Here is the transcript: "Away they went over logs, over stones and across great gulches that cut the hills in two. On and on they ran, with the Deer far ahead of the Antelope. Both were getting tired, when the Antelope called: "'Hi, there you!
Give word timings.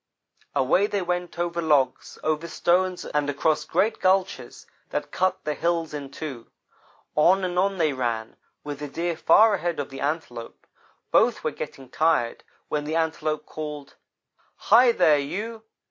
"Away 0.55 0.87
they 0.87 1.03
went 1.03 1.37
over 1.37 1.61
logs, 1.61 2.17
over 2.23 2.47
stones 2.47 3.05
and 3.05 3.29
across 3.29 3.65
great 3.65 3.99
gulches 3.99 4.65
that 4.89 5.11
cut 5.11 5.43
the 5.43 5.53
hills 5.53 5.93
in 5.93 6.09
two. 6.09 6.49
On 7.15 7.43
and 7.43 7.59
on 7.59 7.77
they 7.77 7.93
ran, 7.93 8.35
with 8.63 8.79
the 8.79 8.87
Deer 8.87 9.15
far 9.15 9.53
ahead 9.53 9.79
of 9.79 9.91
the 9.91 9.99
Antelope. 10.01 10.65
Both 11.11 11.43
were 11.43 11.51
getting 11.51 11.87
tired, 11.87 12.43
when 12.67 12.85
the 12.85 12.95
Antelope 12.95 13.45
called: 13.45 13.93
"'Hi, 14.55 14.91
there 14.91 15.19
you! 15.19 15.65